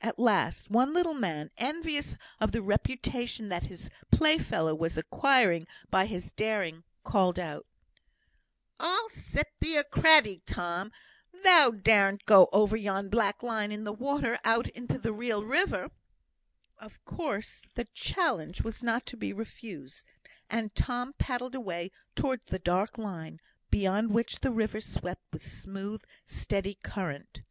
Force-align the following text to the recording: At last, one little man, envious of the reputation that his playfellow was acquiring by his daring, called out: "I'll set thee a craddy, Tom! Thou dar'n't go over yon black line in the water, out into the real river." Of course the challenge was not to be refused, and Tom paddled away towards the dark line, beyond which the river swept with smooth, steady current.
At 0.00 0.18
last, 0.18 0.68
one 0.68 0.92
little 0.92 1.14
man, 1.14 1.52
envious 1.56 2.16
of 2.40 2.50
the 2.50 2.60
reputation 2.60 3.50
that 3.50 3.62
his 3.62 3.88
playfellow 4.10 4.74
was 4.74 4.98
acquiring 4.98 5.68
by 5.90 6.06
his 6.06 6.32
daring, 6.32 6.82
called 7.04 7.38
out: 7.38 7.66
"I'll 8.80 9.08
set 9.10 9.46
thee 9.60 9.76
a 9.76 9.84
craddy, 9.84 10.42
Tom! 10.44 10.90
Thou 11.44 11.70
dar'n't 11.70 12.26
go 12.26 12.48
over 12.52 12.76
yon 12.76 13.10
black 13.10 13.44
line 13.44 13.70
in 13.70 13.84
the 13.84 13.92
water, 13.92 14.40
out 14.42 14.66
into 14.70 14.98
the 14.98 15.12
real 15.12 15.44
river." 15.44 15.92
Of 16.80 17.04
course 17.04 17.62
the 17.74 17.84
challenge 17.94 18.62
was 18.64 18.82
not 18.82 19.06
to 19.06 19.16
be 19.16 19.32
refused, 19.32 20.04
and 20.50 20.74
Tom 20.74 21.12
paddled 21.12 21.54
away 21.54 21.92
towards 22.16 22.46
the 22.46 22.58
dark 22.58 22.98
line, 22.98 23.38
beyond 23.70 24.10
which 24.10 24.40
the 24.40 24.50
river 24.50 24.80
swept 24.80 25.22
with 25.32 25.46
smooth, 25.46 26.02
steady 26.26 26.76
current. 26.82 27.42